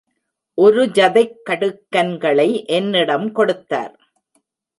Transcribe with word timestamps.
ஒரு 0.57 0.85
ஜதைக் 0.87 1.35
கடுக்கன்களை 1.49 2.47
என்னிடம் 2.69 3.31
கொடுத்தார். 3.31 3.95